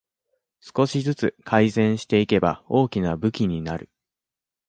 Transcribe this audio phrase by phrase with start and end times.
[0.61, 3.91] 少しずつ改善していけば大きな武器になる